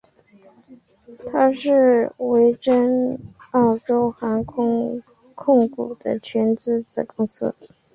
[1.31, 3.19] 它是维珍
[3.51, 5.03] 澳洲航空
[5.35, 7.53] 控股的全资子公司。